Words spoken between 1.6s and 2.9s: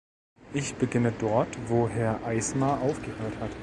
wo Herr Eisma